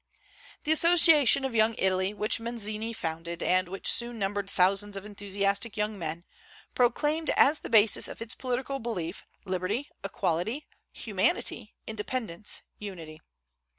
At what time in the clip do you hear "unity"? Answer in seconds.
12.79-13.21